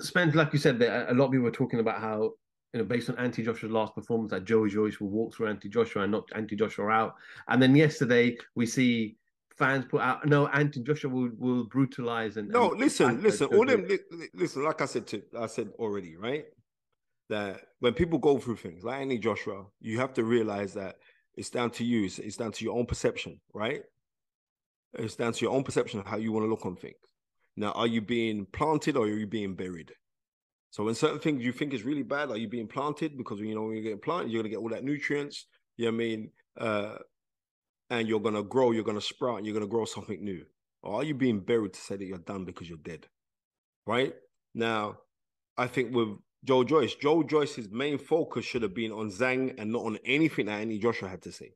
Spence, 0.00 0.34
like 0.36 0.52
you 0.52 0.58
said, 0.58 0.78
there 0.78 1.08
a 1.08 1.14
lot 1.14 1.26
of 1.26 1.30
people 1.32 1.44
were 1.44 1.50
talking 1.50 1.80
about 1.80 2.00
how 2.00 2.30
you 2.74 2.80
know, 2.80 2.84
based 2.84 3.08
on 3.08 3.16
Anti 3.18 3.44
Joshua's 3.44 3.72
last 3.72 3.94
performance, 3.94 4.32
that 4.32 4.44
Joe 4.44 4.66
Joyce 4.66 5.00
will 5.00 5.08
walk 5.08 5.34
through 5.34 5.46
Anti 5.46 5.68
Joshua 5.68 6.02
and 6.02 6.12
knock 6.12 6.28
Anti 6.34 6.56
Joshua 6.56 6.88
out. 6.88 7.14
And 7.48 7.62
then 7.62 7.74
yesterday 7.76 8.36
we 8.56 8.66
see 8.66 9.16
fans 9.56 9.84
put 9.88 10.00
out 10.00 10.26
no 10.26 10.48
Anthony 10.48 10.84
Joshua 10.84 11.08
will, 11.08 11.30
will 11.38 11.64
brutalize 11.64 12.36
and 12.36 12.48
no 12.48 12.72
and 12.72 12.80
listen 12.80 13.22
listen 13.22 13.46
all 13.46 13.64
them 13.64 13.86
li- 13.86 14.28
listen 14.34 14.64
like 14.64 14.80
I 14.80 14.86
said 14.86 15.06
to 15.06 15.22
I 15.38 15.46
said 15.46 15.68
already 15.78 16.16
right 16.16 16.46
that 17.30 17.60
when 17.78 17.94
people 17.94 18.18
go 18.18 18.38
through 18.38 18.56
things 18.56 18.82
like 18.82 19.00
Anthony 19.00 19.18
Joshua, 19.18 19.64
you 19.80 19.98
have 20.00 20.12
to 20.14 20.24
realize 20.24 20.74
that 20.74 20.96
it's 21.36 21.50
down 21.50 21.70
to 21.72 21.84
you. 21.84 22.04
It's, 22.04 22.18
it's 22.18 22.36
down 22.36 22.52
to 22.52 22.64
your 22.64 22.76
own 22.76 22.86
perception, 22.86 23.40
right? 23.54 23.82
It's 24.94 25.16
down 25.16 25.32
to 25.32 25.40
your 25.40 25.54
own 25.54 25.64
perception 25.64 26.00
of 26.00 26.06
how 26.06 26.18
you 26.18 26.32
want 26.32 26.44
to 26.44 26.50
look 26.50 26.66
on 26.66 26.76
things. 26.76 26.96
Now, 27.56 27.72
are 27.72 27.86
you 27.86 28.02
being 28.02 28.46
planted 28.52 28.96
or 28.96 29.06
are 29.06 29.08
you 29.08 29.26
being 29.26 29.54
buried? 29.54 29.92
So 30.74 30.82
when 30.82 30.96
certain 30.96 31.20
things 31.20 31.44
you 31.44 31.52
think 31.52 31.72
is 31.72 31.84
really 31.84 32.02
bad, 32.02 32.30
are 32.30 32.36
you 32.36 32.48
being 32.48 32.66
planted? 32.66 33.16
Because 33.16 33.38
you 33.38 33.54
know 33.54 33.62
when 33.62 33.74
you're 33.74 33.84
getting 33.84 34.00
planted, 34.00 34.32
you're 34.32 34.42
gonna 34.42 34.48
get 34.48 34.58
all 34.58 34.70
that 34.70 34.82
nutrients. 34.82 35.46
You 35.76 35.84
know 35.84 35.92
what 35.92 35.94
I 35.94 35.98
mean? 35.98 36.30
Uh, 36.58 36.96
and 37.90 38.08
you're 38.08 38.18
gonna 38.18 38.42
grow, 38.42 38.72
you're 38.72 38.82
gonna 38.82 39.00
sprout, 39.00 39.38
and 39.38 39.46
you're 39.46 39.54
gonna 39.54 39.68
grow 39.68 39.84
something 39.84 40.24
new. 40.24 40.44
Or 40.82 40.96
are 40.96 41.04
you 41.04 41.14
being 41.14 41.38
buried 41.38 41.74
to 41.74 41.80
say 41.80 41.94
that 41.96 42.04
you're 42.04 42.18
done 42.18 42.44
because 42.44 42.68
you're 42.68 42.78
dead? 42.78 43.06
Right? 43.86 44.14
Now, 44.52 44.96
I 45.56 45.68
think 45.68 45.94
with 45.94 46.08
Joe 46.42 46.64
Joyce, 46.64 46.96
Joe 46.96 47.22
Joyce's 47.22 47.70
main 47.70 47.96
focus 47.96 48.44
should 48.44 48.62
have 48.62 48.74
been 48.74 48.90
on 48.90 49.12
Zhang 49.12 49.54
and 49.56 49.70
not 49.70 49.84
on 49.84 49.98
anything 50.04 50.46
that 50.46 50.54
Anthony 50.54 50.80
Joshua 50.80 51.08
had 51.08 51.22
to 51.22 51.30
say. 51.30 51.52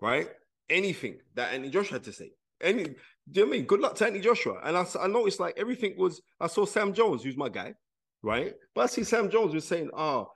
Right? 0.00 0.26
Anything 0.70 1.18
that 1.34 1.52
Anthony 1.52 1.68
Joshua 1.68 1.96
had 1.96 2.04
to 2.04 2.14
say. 2.14 2.30
Any 2.62 2.84
do 2.84 2.94
you 3.30 3.42
know 3.44 3.52
I 3.52 3.56
mean? 3.58 3.66
Good 3.66 3.80
luck 3.80 3.94
to 3.96 4.06
Anthony 4.06 4.24
Joshua. 4.24 4.58
And 4.64 4.74
I, 4.74 4.86
I 4.98 5.06
noticed 5.06 5.38
like 5.38 5.58
everything 5.58 5.98
was 5.98 6.22
I 6.40 6.46
saw 6.46 6.64
Sam 6.64 6.94
Jones, 6.94 7.22
who's 7.22 7.36
my 7.36 7.50
guy, 7.50 7.74
right? 8.22 8.54
But 8.74 8.82
I 8.82 8.86
see 8.86 9.04
Sam 9.04 9.30
Jones 9.30 9.54
was 9.54 9.66
saying, 9.66 9.90
oh, 9.96 10.30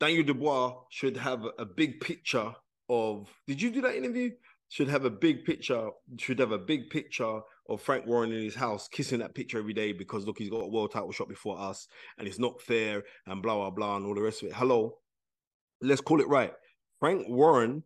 Daniel 0.00 0.24
Dubois 0.24 0.74
should 0.90 1.16
have 1.16 1.46
a 1.58 1.64
big 1.64 2.00
picture 2.00 2.52
of 2.88 3.30
did 3.46 3.62
you 3.62 3.70
do 3.70 3.80
that 3.82 3.96
interview? 3.96 4.30
Should 4.68 4.88
have 4.88 5.04
a 5.04 5.10
big 5.10 5.44
picture, 5.44 5.90
should 6.18 6.38
have 6.38 6.52
a 6.52 6.58
big 6.58 6.90
picture 6.90 7.40
of 7.68 7.80
Frank 7.80 8.06
Warren 8.06 8.32
in 8.32 8.42
his 8.42 8.54
house, 8.54 8.88
kissing 8.88 9.18
that 9.20 9.34
picture 9.34 9.58
every 9.58 9.74
day 9.74 9.92
because 9.92 10.26
look, 10.26 10.38
he's 10.38 10.50
got 10.50 10.64
a 10.64 10.68
world 10.68 10.92
title 10.92 11.12
shot 11.12 11.28
before 11.28 11.58
us, 11.58 11.88
and 12.18 12.26
it's 12.26 12.38
not 12.38 12.60
fair, 12.60 13.02
and 13.26 13.42
blah 13.42 13.54
blah 13.54 13.70
blah, 13.70 13.96
and 13.96 14.06
all 14.06 14.14
the 14.14 14.22
rest 14.22 14.42
of 14.42 14.48
it. 14.48 14.54
Hello, 14.54 14.98
let's 15.82 16.00
call 16.00 16.20
it 16.20 16.28
right. 16.28 16.52
Frank 17.00 17.28
Warren 17.28 17.82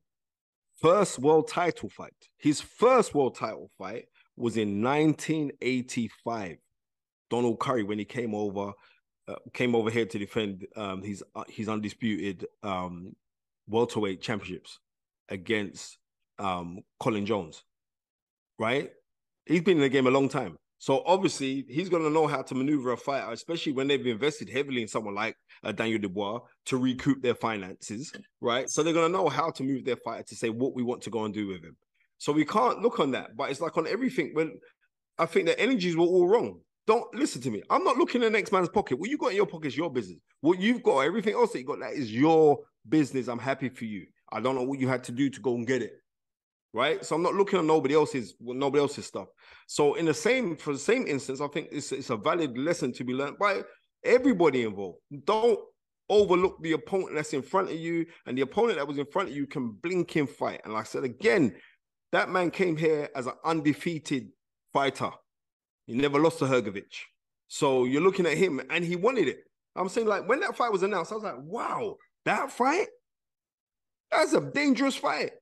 first 0.81 1.19
world 1.19 1.49
title 1.49 1.88
fight. 1.88 2.12
His 2.38 2.61
first 2.61 3.15
world 3.15 3.35
title 3.35 3.71
fight 3.79 4.07
was 4.37 4.57
in 4.57 4.83
1985. 4.83 6.59
Donald 7.29 7.59
Curry, 7.59 7.83
when 7.83 7.99
he 7.99 8.05
came 8.05 8.35
over, 8.35 8.73
uh, 9.28 9.37
came 9.52 9.75
over 9.75 9.90
here 9.90 10.06
to 10.06 10.18
defend 10.18 10.66
um, 10.76 11.02
his 11.02 11.23
uh, 11.35 11.45
his 11.49 11.68
undisputed 11.68 12.47
um, 12.62 13.14
welterweight 13.68 14.21
championships 14.21 14.78
against 15.28 15.99
um, 16.38 16.80
Colin 17.00 17.26
Jones. 17.26 17.62
Right? 18.59 18.90
He's 19.45 19.62
been 19.62 19.78
in 19.78 19.83
the 19.83 19.88
game 19.88 20.06
a 20.06 20.11
long 20.11 20.28
time. 20.28 20.56
So 20.78 21.02
obviously 21.06 21.64
he's 21.68 21.88
going 21.88 22.02
to 22.02 22.11
know 22.11 22.26
how 22.26 22.42
to 22.42 22.54
maneuver 22.54 22.92
a 22.92 22.97
fighter, 22.97 23.33
especially 23.33 23.73
when 23.73 23.88
they've 23.88 24.06
invested 24.06 24.50
heavily 24.50 24.83
in 24.83 24.88
someone 24.88 25.14
like 25.14 25.37
uh, 25.64 25.73
Daniel 25.73 25.99
Dubois 25.99 26.40
to 26.66 26.76
recoup 26.76 27.23
their 27.23 27.35
finances, 27.35 28.12
right? 28.40 28.68
So 28.68 28.83
they're 28.83 28.92
going 28.92 29.11
to 29.11 29.18
know 29.18 29.28
how 29.28 29.50
to 29.50 29.62
move 29.62 29.85
their 29.85 29.97
fighter 29.97 30.25
to 30.25 30.37
say 30.37 30.50
what 30.50 30.75
we 30.75 30.83
want 30.83 31.02
to 31.02 31.11
go 31.11 31.25
and 31.25 31.33
do 31.33 31.47
with 31.49 31.64
him. 31.64 31.76
So 32.18 32.33
we 32.33 32.45
can't 32.45 32.83
look 32.83 33.00
on 33.00 33.12
that, 33.12 33.37
but 33.37 33.50
it's 33.50 33.61
like 33.61 33.76
on 33.76 33.87
everything. 33.87 34.30
When 34.35 34.59
I 35.18 35.26
think 35.26 35.47
the 35.47 35.59
energies 35.59 35.97
were 35.97 36.04
all 36.04 36.28
wrong. 36.28 36.61
Don't 36.87 37.12
listen 37.14 37.43
to 37.43 37.50
me. 37.50 37.62
I'm 37.69 37.85
not 37.85 37.97
looking 37.97 38.23
in 38.23 38.33
the 38.33 38.38
next 38.38 38.52
man's 38.52 38.69
pocket. 38.69 38.99
What 38.99 39.11
you 39.11 39.19
got 39.19 39.31
in 39.31 39.37
your 39.37 39.47
pocket 39.47 39.69
is 39.69 39.76
your 39.76 39.90
business. 39.90 40.19
What 40.40 40.61
you've 40.61 40.83
got, 40.83 41.00
everything 41.00 41.35
else 41.35 41.52
that 41.52 41.59
you 41.59 41.66
got, 41.66 41.81
that 41.81 41.95
is 41.95 42.12
your 42.12 42.61
business. 42.88 43.28
I'm 43.28 43.38
happy 43.38 43.69
for 43.69 43.85
you. 43.85 44.07
I 44.31 44.40
don't 44.40 44.55
know 44.55 44.62
what 44.62 44.78
you 44.78 44.88
had 44.88 45.02
to 45.05 45.12
do 45.12 45.28
to 45.31 45.40
go 45.40 45.55
and 45.55 45.66
get 45.66 45.83
it 45.83 45.93
right? 46.76 47.02
So 47.05 47.16
I'm 47.16 47.23
not 47.23 47.35
looking 47.35 47.59
at 47.59 47.64
nobody 47.64 47.95
else's 47.95 48.35
nobody 48.38 48.83
else's 48.83 49.07
stuff. 49.07 49.28
So 49.66 49.95
in 49.95 50.05
the 50.05 50.14
same 50.14 50.57
for 50.57 50.75
the 50.75 50.78
same 50.78 51.07
instance, 51.07 51.40
I 51.40 51.49
think 51.49 51.69
it's 51.73 51.90
it's 51.90 52.11
a 52.11 52.16
valid 52.16 52.57
lesson 52.59 52.93
to 52.93 53.05
be 53.05 53.14
learned 53.14 53.38
by 53.38 53.62
everybody 54.05 54.62
involved. 54.62 54.99
Don't 55.25 55.59
overlook 56.11 56.62
the 56.62 56.73
opponent 56.73 57.14
that's 57.14 57.33
in 57.33 57.43
front 57.43 57.71
of 57.71 57.76
you, 57.76 58.05
and 58.26 58.37
the 58.37 58.43
opponent 58.43 58.76
that 58.76 58.87
was 58.87 58.99
in 58.99 59.07
front 59.07 59.31
of 59.31 59.35
you 59.35 59.47
can 59.47 59.73
blink 59.73 60.16
in 60.16 60.26
fight. 60.26 60.61
And 60.64 60.75
like 60.75 60.83
I 60.83 60.85
said 60.85 61.05
again, 61.05 61.55
that 62.12 62.28
man 62.28 62.50
came 62.50 62.76
here 62.76 63.09
as 63.16 63.26
an 63.26 63.35
undefeated 63.43 64.28
fighter. 64.73 65.11
He 65.87 65.95
never 65.95 66.19
lost 66.19 66.38
to 66.40 66.45
Hrgovic. 66.45 66.93
So 67.49 67.85
you're 67.85 68.02
looking 68.02 68.26
at 68.26 68.37
him, 68.37 68.61
and 68.71 68.85
he 68.85 68.97
wanted 68.97 69.28
it. 69.28 69.38
I'm 69.76 69.88
saying, 69.88 70.07
like, 70.07 70.28
when 70.28 70.40
that 70.40 70.57
fight 70.57 70.73
was 70.73 70.83
announced, 70.83 71.12
I 71.12 71.16
was 71.16 71.25
like, 71.25 71.38
wow, 71.38 71.97
that 72.25 72.50
fight? 72.50 72.88
That's 74.11 74.33
a 74.33 74.40
dangerous 74.40 74.97
fight. 74.97 75.33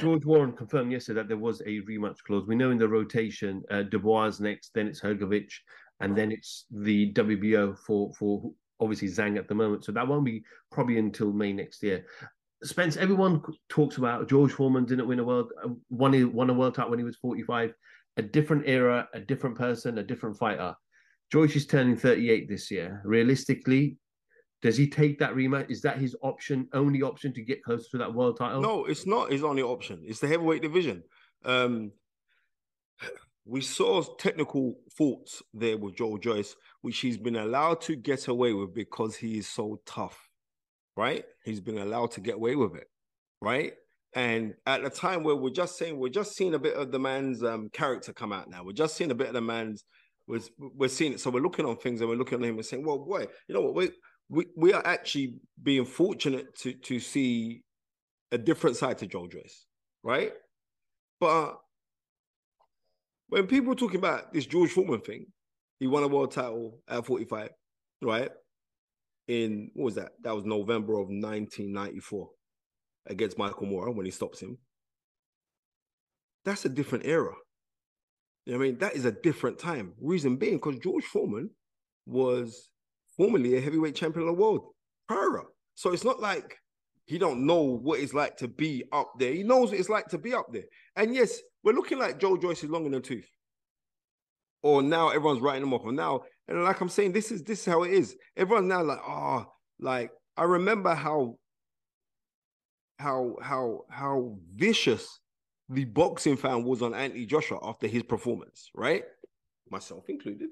George 0.00 0.24
Warren 0.24 0.52
confirmed 0.52 0.92
yesterday 0.92 1.20
that 1.20 1.28
there 1.28 1.36
was 1.36 1.60
a 1.62 1.80
rematch 1.82 2.18
clause. 2.26 2.46
We 2.46 2.54
know 2.54 2.70
in 2.70 2.78
the 2.78 2.88
rotation, 2.88 3.62
uh, 3.70 3.82
Dubois 3.82 4.40
next, 4.40 4.70
then 4.74 4.86
it's 4.86 5.02
Hrgovic, 5.02 5.50
and 6.00 6.16
then 6.16 6.32
it's 6.32 6.64
the 6.70 7.12
WBO 7.12 7.76
for 7.78 8.12
for 8.14 8.52
obviously 8.80 9.08
Zhang 9.08 9.36
at 9.36 9.48
the 9.48 9.54
moment. 9.54 9.84
So 9.84 9.92
that 9.92 10.08
won't 10.08 10.24
be 10.24 10.42
probably 10.70 10.98
until 10.98 11.32
May 11.32 11.52
next 11.52 11.82
year. 11.82 12.06
Spence, 12.64 12.96
everyone 12.96 13.42
talks 13.68 13.96
about 13.96 14.28
George 14.28 14.52
Foreman 14.52 14.84
didn't 14.84 15.08
win 15.08 15.18
a 15.18 15.24
world, 15.24 15.52
uh, 15.64 15.68
won, 15.90 16.32
won 16.32 16.50
a 16.50 16.54
world 16.54 16.74
title 16.74 16.90
when 16.90 16.98
he 16.98 17.04
was 17.04 17.16
45. 17.16 17.74
A 18.18 18.22
different 18.22 18.64
era, 18.66 19.08
a 19.14 19.20
different 19.20 19.56
person, 19.56 19.98
a 19.98 20.02
different 20.02 20.36
fighter. 20.36 20.74
George 21.30 21.56
is 21.56 21.66
turning 21.66 21.96
38 21.96 22.48
this 22.48 22.70
year. 22.70 23.00
Realistically, 23.04 23.96
does 24.60 24.76
he 24.76 24.88
take 24.88 25.18
that 25.18 25.34
rematch? 25.34 25.70
Is 25.70 25.82
that 25.82 25.98
his 25.98 26.14
option, 26.22 26.68
only 26.72 27.02
option 27.02 27.32
to 27.34 27.42
get 27.42 27.64
closer 27.64 27.88
to 27.92 27.98
that 27.98 28.14
world 28.14 28.36
title? 28.38 28.60
No, 28.60 28.84
it's 28.84 29.06
not 29.06 29.32
his 29.32 29.42
only 29.42 29.62
option. 29.62 30.02
It's 30.04 30.20
the 30.20 30.28
heavyweight 30.28 30.62
division. 30.62 31.02
Um, 31.44 31.90
we 33.44 33.60
saw 33.60 34.02
technical 34.02 34.76
faults 34.96 35.42
there 35.52 35.76
with 35.76 35.96
Joe 35.96 36.16
Joyce, 36.16 36.54
which 36.82 36.98
he's 36.98 37.18
been 37.18 37.36
allowed 37.36 37.80
to 37.82 37.96
get 37.96 38.28
away 38.28 38.52
with 38.52 38.72
because 38.72 39.16
he 39.16 39.38
is 39.38 39.48
so 39.48 39.80
tough, 39.84 40.28
right? 40.96 41.24
He's 41.44 41.60
been 41.60 41.78
allowed 41.78 42.12
to 42.12 42.20
get 42.20 42.36
away 42.36 42.56
with 42.56 42.74
it, 42.76 42.88
right? 43.40 43.72
And 44.14 44.54
at 44.66 44.82
the 44.82 44.90
time 44.90 45.22
where 45.22 45.36
we're 45.36 45.50
just 45.50 45.78
saying, 45.78 45.98
we're 45.98 46.10
just 46.10 46.36
seeing 46.36 46.54
a 46.54 46.58
bit 46.58 46.74
of 46.74 46.92
the 46.92 46.98
man's 46.98 47.42
um, 47.42 47.70
character 47.72 48.12
come 48.12 48.32
out 48.32 48.50
now. 48.50 48.62
We're 48.62 48.72
just 48.72 48.96
seeing 48.96 49.10
a 49.10 49.14
bit 49.14 49.28
of 49.28 49.34
the 49.34 49.40
man's, 49.40 49.84
we're, 50.26 50.40
we're 50.58 50.88
seeing 50.88 51.14
it. 51.14 51.20
So 51.20 51.30
we're 51.30 51.40
looking 51.40 51.64
on 51.64 51.76
things 51.76 52.00
and 52.00 52.10
we're 52.10 52.16
looking 52.16 52.42
at 52.42 52.48
him 52.48 52.56
and 52.56 52.66
saying, 52.66 52.84
well, 52.84 52.98
boy, 52.98 53.26
you 53.48 53.54
know 53.54 53.62
what, 53.62 53.74
we 53.74 53.90
we, 54.32 54.46
we 54.56 54.72
are 54.72 54.84
actually 54.86 55.34
being 55.62 55.84
fortunate 55.84 56.56
to 56.60 56.72
to 56.72 56.98
see 56.98 57.62
a 58.32 58.38
different 58.38 58.76
side 58.76 58.98
to 58.98 59.06
Joe 59.06 59.28
Joyce, 59.28 59.66
right? 60.02 60.32
But 61.20 61.58
when 63.28 63.46
people 63.46 63.72
are 63.72 63.76
talking 63.76 63.98
about 63.98 64.32
this 64.32 64.46
George 64.46 64.70
Foreman 64.70 65.02
thing, 65.02 65.26
he 65.78 65.86
won 65.86 66.02
a 66.02 66.08
world 66.08 66.32
title 66.32 66.80
at 66.88 67.04
45, 67.04 67.50
right? 68.02 68.30
In 69.28 69.70
what 69.74 69.84
was 69.84 69.94
that? 69.94 70.12
That 70.22 70.34
was 70.34 70.44
November 70.44 70.94
of 70.94 71.08
1994 71.08 72.28
against 73.06 73.38
Michael 73.38 73.66
Moorer 73.66 73.90
when 73.90 74.06
he 74.06 74.12
stops 74.12 74.40
him. 74.40 74.58
That's 76.44 76.64
a 76.64 76.68
different 76.68 77.06
era. 77.06 77.32
You 78.46 78.54
know 78.54 78.58
I 78.58 78.66
mean? 78.66 78.78
That 78.78 78.94
is 78.94 79.04
a 79.04 79.12
different 79.12 79.58
time. 79.58 79.94
Reason 80.00 80.36
being, 80.36 80.54
because 80.54 80.78
George 80.80 81.04
Foreman 81.04 81.50
was 82.06 82.68
formerly 83.16 83.56
a 83.56 83.60
heavyweight 83.60 83.94
champion 83.94 84.28
of 84.28 84.34
the 84.34 84.42
world 84.42 84.62
prior. 85.06 85.42
So 85.74 85.92
it's 85.92 86.04
not 86.04 86.20
like 86.20 86.56
he 87.06 87.18
don't 87.18 87.46
know 87.46 87.62
what 87.62 88.00
it's 88.00 88.14
like 88.14 88.36
to 88.38 88.48
be 88.48 88.84
up 88.92 89.12
there. 89.18 89.32
He 89.32 89.42
knows 89.42 89.70
what 89.70 89.78
it's 89.78 89.88
like 89.88 90.08
to 90.08 90.18
be 90.18 90.34
up 90.34 90.46
there. 90.52 90.64
And 90.96 91.14
yes, 91.14 91.38
we're 91.62 91.72
looking 91.72 91.98
like 91.98 92.18
Joe 92.18 92.36
Joyce 92.36 92.64
is 92.64 92.70
long 92.70 92.86
in 92.86 92.92
the 92.92 93.00
tooth. 93.00 93.28
Or 94.62 94.82
now 94.82 95.08
everyone's 95.08 95.40
writing 95.40 95.62
him 95.62 95.74
off. 95.74 95.84
And 95.84 95.96
now, 95.96 96.22
and 96.48 96.64
like 96.64 96.80
I'm 96.80 96.88
saying, 96.88 97.12
this 97.12 97.30
is 97.30 97.42
this 97.42 97.60
is 97.60 97.66
how 97.66 97.82
it 97.82 97.92
is. 97.92 98.16
Everyone's 98.36 98.68
now 98.68 98.82
like, 98.82 99.00
oh, 99.06 99.46
like 99.78 100.10
I 100.36 100.44
remember 100.44 100.94
how 100.94 101.36
how 102.98 103.36
how 103.42 103.80
how 103.90 104.36
vicious 104.54 105.20
the 105.68 105.84
boxing 105.84 106.36
fan 106.36 106.64
was 106.64 106.82
on 106.82 106.94
Anthony 106.94 107.26
Joshua 107.26 107.58
after 107.62 107.86
his 107.86 108.02
performance, 108.02 108.70
right? 108.74 109.04
Myself 109.70 110.04
included. 110.08 110.50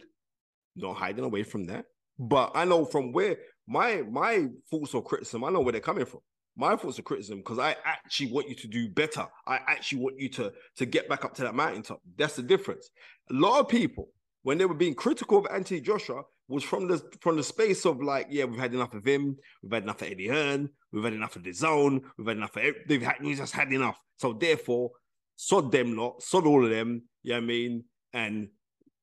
Not 0.76 0.96
hiding 0.96 1.24
away 1.24 1.42
from 1.42 1.64
that. 1.64 1.84
But 2.18 2.52
I 2.54 2.64
know 2.64 2.84
from 2.84 3.12
where 3.12 3.36
my 3.66 4.02
my 4.10 4.48
thoughts 4.70 4.94
of 4.94 5.04
criticism, 5.04 5.44
I 5.44 5.50
know 5.50 5.60
where 5.60 5.72
they're 5.72 5.80
coming 5.80 6.06
from. 6.06 6.20
My 6.56 6.76
thoughts 6.76 6.98
of 6.98 7.04
criticism, 7.04 7.38
because 7.38 7.58
I 7.58 7.76
actually 7.84 8.32
want 8.32 8.48
you 8.48 8.54
to 8.56 8.68
do 8.68 8.88
better. 8.88 9.26
I 9.46 9.60
actually 9.66 10.02
want 10.02 10.18
you 10.18 10.28
to 10.30 10.52
to 10.76 10.86
get 10.86 11.08
back 11.08 11.24
up 11.24 11.34
to 11.34 11.42
that 11.42 11.54
mountaintop. 11.54 12.00
That's 12.16 12.36
the 12.36 12.42
difference. 12.42 12.90
A 13.30 13.34
lot 13.34 13.60
of 13.60 13.68
people, 13.68 14.08
when 14.42 14.58
they 14.58 14.64
were 14.64 14.74
being 14.74 14.94
critical 14.94 15.38
of 15.38 15.46
Anthony 15.50 15.80
Joshua, 15.80 16.22
was 16.48 16.64
from 16.64 16.88
the 16.88 17.00
from 17.20 17.36
the 17.36 17.42
space 17.42 17.84
of 17.84 18.02
like, 18.02 18.26
yeah, 18.28 18.44
we've 18.44 18.58
had 18.58 18.74
enough 18.74 18.92
of 18.94 19.06
him, 19.06 19.36
we've 19.62 19.72
had 19.72 19.84
enough 19.84 20.02
of 20.02 20.08
Eddie 20.08 20.28
Hearn, 20.28 20.68
we've 20.92 21.04
had 21.04 21.12
enough 21.12 21.36
of 21.36 21.42
DAZN, 21.42 22.02
we've 22.18 22.26
had 22.26 22.36
enough 22.36 22.56
of 22.56 22.74
they've 22.88 23.02
had 23.02 23.16
we 23.22 23.34
just 23.34 23.54
had 23.54 23.72
enough. 23.72 23.98
So 24.18 24.32
therefore, 24.32 24.90
sod 25.36 25.70
them 25.70 25.96
lot, 25.96 26.22
sod 26.22 26.46
all 26.46 26.64
of 26.64 26.70
them, 26.70 27.02
you 27.22 27.32
know 27.32 27.38
what 27.38 27.44
I 27.44 27.46
mean? 27.46 27.84
And 28.12 28.48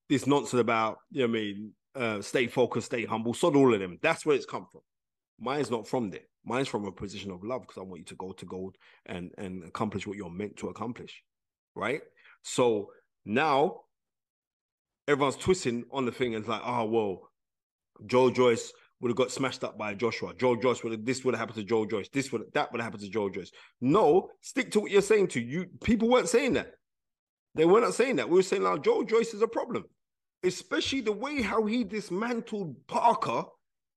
this 0.10 0.28
nonsense 0.28 0.60
about, 0.60 0.98
you 1.10 1.22
know 1.22 1.28
what 1.28 1.38
I 1.38 1.42
mean, 1.42 1.72
uh, 1.96 2.22
stay 2.22 2.48
focused, 2.48 2.88
stay 2.88 3.06
humble, 3.06 3.34
sod 3.34 3.56
all 3.56 3.74
of 3.74 3.80
them. 3.80 3.98
That's 4.02 4.26
where 4.26 4.36
it's 4.36 4.46
come 4.46 4.68
from. 4.72 4.82
Mine's 5.40 5.72
not 5.72 5.88
from 5.88 6.10
there. 6.10 6.28
Mine's 6.46 6.68
from 6.68 6.86
a 6.86 6.92
position 6.92 7.32
of 7.32 7.44
love 7.44 7.62
because 7.62 7.78
I 7.78 7.82
want 7.84 8.00
you 8.00 8.06
to 8.06 8.16
go 8.16 8.34
to 8.34 8.46
gold 8.46 8.76
and 9.06 9.32
and 9.38 9.64
accomplish 9.64 10.06
what 10.06 10.18
you're 10.18 10.30
meant 10.30 10.58
to 10.58 10.70
accomplish, 10.70 11.24
right? 11.76 12.02
So 12.44 12.92
now 13.26 13.82
everyone's 15.08 15.38
twisting 15.38 15.86
on 15.92 16.06
the 16.06 16.12
thing 16.12 16.36
and 16.36 16.44
it's 16.44 16.50
like, 16.50 16.62
oh 16.66 16.86
well, 16.86 17.30
Joe 18.06 18.30
Joyce 18.30 18.72
would 19.00 19.10
have 19.10 19.18
got 19.18 19.32
smashed 19.32 19.64
up 19.64 19.78
by 19.78 19.94
Joshua. 19.94 20.34
Joe 20.36 20.56
Joyce 20.56 20.84
would 20.84 20.92
have 20.92 21.06
this 21.06 21.24
would 21.24 21.34
have 21.34 21.40
happened 21.40 21.58
to 21.58 21.64
Joe 21.64 21.86
Joyce. 21.86 22.10
This 22.10 22.32
would 22.32 22.44
that 22.54 22.72
would 22.72 22.82
have 22.82 22.86
happened 22.86 23.04
to 23.04 23.10
Joe 23.10 23.30
Joyce. 23.30 23.52
No, 23.82 24.30
stick 24.42 24.72
to 24.72 24.80
what 24.80 24.92
you're 24.92 25.02
saying. 25.02 25.28
To 25.30 25.42
you, 25.42 25.66
people 25.84 26.10
weren't 26.10 26.30
saying 26.30 26.54
that. 26.54 26.74
They 27.56 27.66
were 27.66 27.82
not 27.82 27.94
saying 27.94 28.18
that. 28.18 28.30
We 28.30 28.36
were 28.36 28.44
saying 28.44 28.64
now 28.64 28.78
Joe 28.78 29.04
Joyce 29.04 29.34
is 29.34 29.42
a 29.42 29.48
problem, 29.48 29.86
especially 30.44 31.02
the 31.02 31.12
way 31.12 31.42
how 31.42 31.66
he 31.66 31.84
dismantled 31.84 32.76
Parker. 32.88 33.44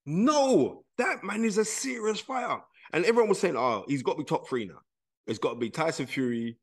No, 0.07 0.85
that 0.99 1.23
man 1.23 1.45
is 1.45 1.59
a 1.59 1.65
serious 1.65 2.21
fighter. 2.21 2.61
And 2.93 3.05
everyone 3.05 3.29
was 3.29 3.39
saying, 3.39 3.57
"Oh, 3.57 3.85
he's 3.87 4.03
got 4.03 4.13
to 4.13 4.19
be 4.19 4.25
top 4.25 4.49
three 4.49 4.65
now. 4.65 4.81
It's 5.27 5.39
got 5.39 5.51
to 5.51 5.59
be 5.59 5.71
Tyson 5.71 6.07
Fury. 6.07 6.59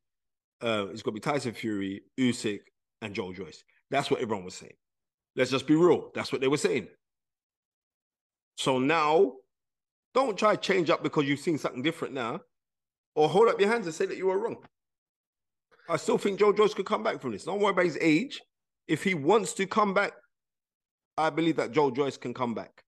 Uh, 0.61 0.87
it's 0.91 1.01
got 1.01 1.11
to 1.11 1.15
be 1.15 1.19
Tyson 1.19 1.53
Fury, 1.53 2.01
Usyk, 2.19 2.59
and 3.01 3.13
Joe 3.13 3.31
Joyce." 3.31 3.63
That's 3.89 4.11
what 4.11 4.21
everyone 4.21 4.45
was 4.45 4.55
saying. 4.55 4.73
Let's 5.35 5.51
just 5.51 5.67
be 5.67 5.75
real. 5.75 6.11
That's 6.13 6.31
what 6.31 6.41
they 6.41 6.47
were 6.47 6.57
saying. 6.57 6.87
So 8.57 8.79
now, 8.79 9.33
don't 10.13 10.37
try 10.37 10.55
to 10.55 10.61
change 10.61 10.89
up 10.89 11.03
because 11.03 11.25
you've 11.25 11.39
seen 11.39 11.57
something 11.57 11.83
different 11.83 12.13
now, 12.13 12.41
or 13.15 13.29
hold 13.29 13.49
up 13.49 13.59
your 13.59 13.69
hands 13.69 13.85
and 13.85 13.93
say 13.93 14.05
that 14.07 14.17
you 14.17 14.27
were 14.27 14.39
wrong. 14.39 14.57
I 15.89 15.97
still 15.97 16.17
think 16.17 16.39
Joe 16.39 16.51
Joyce 16.51 16.73
could 16.73 16.85
come 16.85 17.03
back 17.03 17.21
from 17.21 17.31
this. 17.31 17.45
Don't 17.45 17.59
worry 17.59 17.71
about 17.71 17.85
his 17.85 17.97
age. 18.01 18.41
If 18.87 19.03
he 19.03 19.13
wants 19.13 19.53
to 19.53 19.65
come 19.65 19.93
back, 19.93 20.13
I 21.17 21.29
believe 21.29 21.55
that 21.57 21.71
Joe 21.71 21.91
Joyce 21.91 22.17
can 22.17 22.33
come 22.33 22.53
back. 22.53 22.83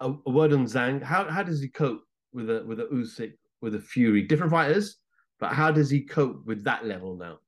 A, 0.00 0.12
a 0.26 0.30
word 0.30 0.52
on 0.52 0.64
Zhang. 0.64 1.02
How 1.02 1.24
how 1.24 1.42
does 1.42 1.60
he 1.60 1.68
cope 1.68 2.02
with 2.32 2.48
a 2.48 2.64
with 2.66 2.80
a 2.80 2.86
Usyk 2.86 3.32
with 3.60 3.74
a 3.74 3.80
Fury? 3.80 4.22
Different 4.22 4.50
fighters, 4.50 4.96
but 5.38 5.52
how 5.52 5.70
does 5.70 5.90
he 5.90 6.02
cope 6.02 6.44
with 6.46 6.64
that 6.64 6.86
level 6.86 7.16
now? 7.16 7.38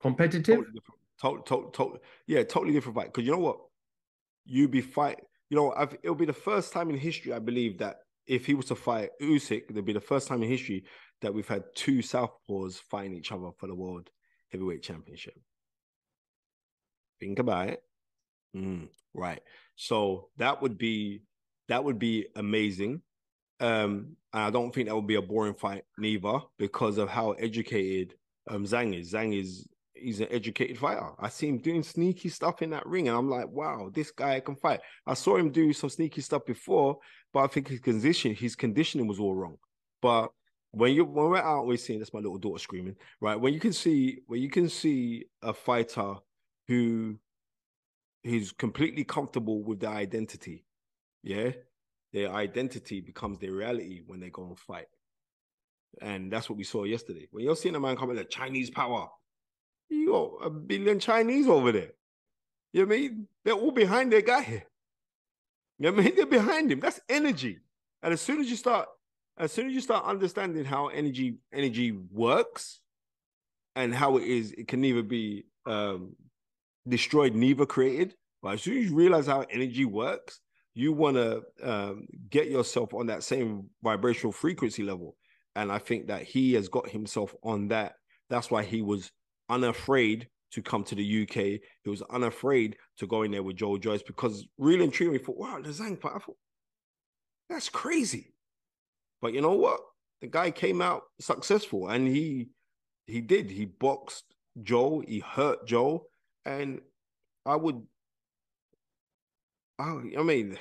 Competitive. 0.00 0.56
Totally. 0.56 0.80
Totally, 1.20 1.42
totally, 1.44 1.70
totally, 1.72 2.00
yeah, 2.26 2.42
totally 2.44 2.72
different 2.72 2.96
fight. 2.96 3.06
Because 3.12 3.26
you 3.26 3.32
know 3.32 3.38
what, 3.38 3.58
you 4.46 4.68
be 4.68 4.80
fight. 4.80 5.20
You 5.50 5.56
know, 5.56 5.72
I've, 5.72 5.92
it'll 6.02 6.14
be 6.14 6.24
the 6.24 6.32
first 6.32 6.72
time 6.72 6.88
in 6.88 6.96
history, 6.96 7.32
I 7.32 7.38
believe, 7.40 7.78
that 7.78 7.96
if 8.26 8.46
he 8.46 8.54
was 8.54 8.66
to 8.66 8.74
fight 8.74 9.10
Usyk, 9.20 9.64
it'd 9.68 9.84
be 9.84 9.92
the 9.92 10.00
first 10.00 10.28
time 10.28 10.42
in 10.42 10.48
history 10.48 10.84
that 11.20 11.34
we've 11.34 11.48
had 11.48 11.64
two 11.74 11.98
southpaws 11.98 12.76
fighting 12.90 13.14
each 13.14 13.32
other 13.32 13.50
for 13.58 13.66
the 13.66 13.74
world 13.74 14.08
heavyweight 14.50 14.82
championship. 14.82 15.34
Think 17.18 17.38
about 17.38 17.68
it. 17.68 17.82
Mm, 18.56 18.88
right. 19.14 19.42
So 19.76 20.28
that 20.38 20.62
would 20.62 20.78
be 20.78 21.22
that 21.68 21.84
would 21.84 21.98
be 21.98 22.26
amazing. 22.34 23.02
Um, 23.60 24.16
and 24.32 24.42
I 24.42 24.50
don't 24.50 24.74
think 24.74 24.88
that 24.88 24.94
would 24.94 25.06
be 25.06 25.16
a 25.16 25.22
boring 25.22 25.54
fight 25.54 25.84
neither 25.98 26.40
because 26.58 26.96
of 26.96 27.10
how 27.10 27.32
educated 27.32 28.14
um 28.48 28.64
Zhang 28.64 28.98
is. 28.98 29.12
Zhang 29.12 29.38
is 29.38 29.68
he's 30.00 30.20
an 30.20 30.28
educated 30.30 30.78
fighter. 30.78 31.10
I 31.18 31.28
see 31.28 31.48
him 31.48 31.58
doing 31.58 31.82
sneaky 31.82 32.28
stuff 32.28 32.62
in 32.62 32.70
that 32.70 32.86
ring, 32.86 33.08
and 33.08 33.16
I'm 33.16 33.28
like, 33.28 33.48
wow, 33.48 33.90
this 33.92 34.10
guy 34.10 34.40
can 34.40 34.56
fight. 34.56 34.80
I 35.06 35.14
saw 35.14 35.36
him 35.36 35.50
do 35.50 35.72
some 35.72 35.90
sneaky 35.90 36.20
stuff 36.20 36.44
before, 36.46 36.98
but 37.32 37.40
I 37.40 37.46
think 37.46 37.68
his 37.68 37.80
condition, 37.80 38.34
his 38.34 38.56
conditioning 38.56 39.06
was 39.06 39.18
all 39.18 39.34
wrong. 39.34 39.56
But 40.02 40.30
when 40.72 40.92
you 40.94 41.04
when 41.04 41.30
we're 41.30 41.38
out, 41.38 41.66
we're 41.66 41.76
seeing 41.76 41.98
that's 41.98 42.14
my 42.14 42.20
little 42.20 42.38
daughter 42.38 42.62
screaming, 42.62 42.96
right? 43.20 43.38
When 43.38 43.52
you 43.52 43.60
can 43.60 43.72
see 43.72 44.18
when 44.26 44.40
you 44.40 44.50
can 44.50 44.68
see 44.68 45.24
a 45.42 45.52
fighter 45.52 46.14
who 46.68 47.18
who 48.24 48.34
is 48.34 48.52
completely 48.52 49.04
comfortable 49.04 49.62
with 49.62 49.80
their 49.80 49.90
identity, 49.90 50.64
yeah, 51.22 51.50
their 52.12 52.30
identity 52.32 53.00
becomes 53.00 53.38
their 53.38 53.52
reality 53.52 54.02
when 54.06 54.20
they 54.20 54.30
go 54.30 54.44
and 54.44 54.58
fight. 54.58 54.86
And 56.00 56.32
that's 56.32 56.48
what 56.48 56.56
we 56.56 56.64
saw 56.64 56.84
yesterday. 56.84 57.26
When 57.30 57.44
you're 57.44 57.56
seeing 57.56 57.74
a 57.74 57.80
man 57.80 57.96
coming 57.96 58.16
like 58.16 58.30
Chinese 58.30 58.70
power, 58.70 59.08
you 60.10 60.38
a 60.42 60.50
billion 60.50 60.98
Chinese 60.98 61.48
over 61.48 61.72
there. 61.72 61.92
You 62.72 62.82
know 62.82 62.88
what 62.88 62.94
I 62.94 62.98
mean? 62.98 63.28
They're 63.44 63.54
all 63.54 63.72
behind 63.72 64.12
their 64.12 64.22
guy 64.22 64.42
here. 64.42 64.64
You 65.78 65.90
know 65.90 65.98
I 65.98 66.02
mean? 66.02 66.12
They're 66.16 66.26
behind 66.26 66.70
him. 66.70 66.80
That's 66.80 67.00
energy. 67.08 67.58
And 68.02 68.12
as 68.12 68.20
soon 68.20 68.40
as 68.40 68.50
you 68.50 68.56
start, 68.56 68.88
as 69.38 69.52
soon 69.52 69.68
as 69.68 69.74
you 69.74 69.80
start 69.80 70.04
understanding 70.04 70.64
how 70.64 70.88
energy 70.88 71.38
energy 71.52 71.92
works 71.92 72.80
and 73.76 73.94
how 73.94 74.18
it 74.18 74.24
is, 74.24 74.52
it 74.52 74.68
can 74.68 74.80
neither 74.80 75.02
be 75.02 75.46
um, 75.66 76.14
destroyed, 76.86 77.34
neither 77.34 77.66
created. 77.66 78.14
But 78.42 78.54
as 78.54 78.62
soon 78.62 78.78
as 78.78 78.90
you 78.90 78.94
realize 78.94 79.26
how 79.26 79.44
energy 79.50 79.84
works, 79.84 80.40
you 80.74 80.92
want 80.92 81.16
to 81.16 81.42
um, 81.62 82.06
get 82.28 82.50
yourself 82.50 82.94
on 82.94 83.06
that 83.06 83.22
same 83.22 83.70
vibrational 83.82 84.32
frequency 84.32 84.82
level. 84.82 85.16
And 85.56 85.70
I 85.72 85.78
think 85.78 86.06
that 86.06 86.22
he 86.22 86.54
has 86.54 86.68
got 86.68 86.88
himself 86.88 87.34
on 87.42 87.68
that. 87.68 87.94
That's 88.28 88.50
why 88.50 88.62
he 88.62 88.82
was 88.82 89.10
unafraid 89.50 90.28
to 90.52 90.62
come 90.62 90.84
to 90.84 90.94
the 90.94 91.22
UK. 91.22 91.60
He 91.84 91.90
was 91.90 92.02
unafraid 92.02 92.76
to 92.98 93.06
go 93.06 93.22
in 93.22 93.32
there 93.32 93.42
with 93.42 93.56
Joe 93.56 93.76
Joyce 93.78 94.02
because 94.02 94.46
really 94.58 94.84
and 94.84 94.92
truly, 94.92 95.18
thought, 95.18 95.36
wow, 95.36 95.60
the 95.62 95.70
Zhang 95.70 96.00
fight, 96.00 96.12
I 96.16 96.18
thought, 96.18 96.36
that's 97.48 97.68
crazy. 97.68 98.32
But 99.20 99.34
you 99.34 99.40
know 99.40 99.54
what? 99.54 99.80
The 100.22 100.28
guy 100.28 100.50
came 100.50 100.80
out 100.80 101.02
successful 101.20 101.88
and 101.88 102.06
he 102.06 102.48
he 103.06 103.20
did. 103.20 103.50
He 103.50 103.64
boxed 103.64 104.24
Joe, 104.62 105.02
he 105.06 105.18
hurt 105.20 105.66
Joe, 105.66 106.06
and 106.44 106.80
I 107.44 107.56
would 107.56 107.82
I, 109.78 109.98
I 110.18 110.22
mean, 110.22 110.58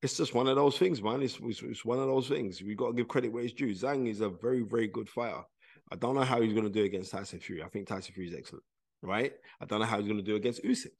it's 0.00 0.16
just 0.16 0.34
one 0.34 0.46
of 0.46 0.56
those 0.56 0.78
things, 0.78 1.02
man. 1.02 1.22
It's, 1.22 1.38
it's, 1.42 1.62
it's 1.62 1.84
one 1.84 1.98
of 1.98 2.06
those 2.06 2.28
things. 2.28 2.62
We 2.62 2.76
got 2.76 2.88
to 2.88 2.92
give 2.94 3.08
credit 3.08 3.32
where 3.32 3.42
it's 3.42 3.52
due. 3.52 3.74
Zhang 3.74 4.08
is 4.08 4.20
a 4.20 4.28
very, 4.28 4.60
very 4.60 4.86
good 4.86 5.08
fighter. 5.08 5.42
I 5.90 5.96
don't 5.96 6.14
know 6.14 6.22
how 6.22 6.40
he's 6.40 6.52
going 6.52 6.64
to 6.64 6.70
do 6.70 6.84
against 6.84 7.12
Tyson 7.12 7.40
Fury. 7.40 7.62
I 7.62 7.68
think 7.68 7.86
Tyson 7.86 8.14
Fury 8.14 8.28
is 8.28 8.34
excellent, 8.34 8.64
right? 9.02 9.32
I 9.60 9.64
don't 9.64 9.80
know 9.80 9.86
how 9.86 9.98
he's 9.98 10.06
going 10.06 10.18
to 10.18 10.24
do 10.24 10.36
against 10.36 10.62
Usyk. 10.62 10.92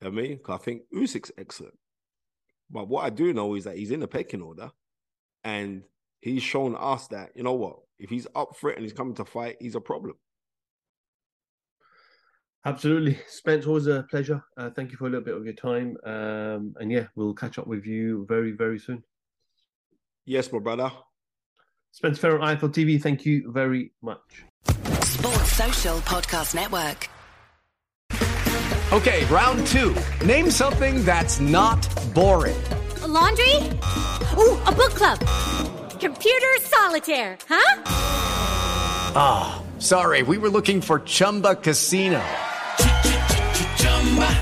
You 0.00 0.02
know 0.02 0.08
I 0.08 0.10
mean, 0.10 0.40
I 0.48 0.56
think 0.56 0.82
Usyk's 0.94 1.32
excellent. 1.38 1.74
But 2.70 2.88
what 2.88 3.04
I 3.04 3.10
do 3.10 3.32
know 3.32 3.54
is 3.54 3.64
that 3.64 3.76
he's 3.76 3.90
in 3.90 4.00
the 4.00 4.08
pecking 4.08 4.42
order, 4.42 4.70
and 5.44 5.82
he's 6.20 6.42
shown 6.42 6.76
us 6.78 7.08
that 7.08 7.30
you 7.34 7.42
know 7.42 7.54
what, 7.54 7.78
if 7.98 8.10
he's 8.10 8.26
up 8.34 8.56
for 8.56 8.70
it 8.70 8.76
and 8.76 8.84
he's 8.84 8.92
coming 8.92 9.14
to 9.14 9.24
fight, 9.24 9.56
he's 9.60 9.74
a 9.74 9.80
problem. 9.80 10.14
Absolutely, 12.64 13.18
Spence. 13.26 13.66
Always 13.66 13.86
a 13.86 14.06
pleasure. 14.10 14.42
Uh, 14.56 14.70
thank 14.70 14.90
you 14.90 14.98
for 14.98 15.06
a 15.06 15.10
little 15.10 15.24
bit 15.24 15.34
of 15.34 15.44
your 15.44 15.54
time, 15.54 15.96
um, 16.04 16.74
and 16.78 16.92
yeah, 16.92 17.06
we'll 17.16 17.34
catch 17.34 17.58
up 17.58 17.66
with 17.66 17.86
you 17.86 18.26
very, 18.28 18.52
very 18.52 18.78
soon. 18.78 19.02
Yes, 20.26 20.52
my 20.52 20.58
brother. 20.58 20.92
Spence 21.92 22.18
Fearon, 22.18 22.40
IFL 22.40 22.72
TV. 22.72 23.00
Thank 23.00 23.26
you 23.26 23.50
very 23.50 23.92
much. 24.02 24.44
Sports 25.02 25.52
Social 25.52 25.98
Podcast 25.98 26.54
Network. 26.54 27.08
Okay, 28.92 29.24
round 29.26 29.64
two. 29.68 29.94
Name 30.26 30.50
something 30.50 31.04
that's 31.04 31.38
not 31.38 31.80
boring. 32.12 32.60
A 33.02 33.08
laundry? 33.08 33.54
Ooh, 34.36 34.58
a 34.66 34.72
book 34.72 34.94
club. 34.94 35.18
Computer 36.00 36.48
solitaire, 36.60 37.38
huh? 37.48 37.82
Ah, 39.14 39.62
oh, 39.62 39.80
sorry, 39.80 40.22
we 40.22 40.38
were 40.38 40.48
looking 40.48 40.80
for 40.80 41.00
Chumba 41.00 41.54
Casino. 41.54 42.20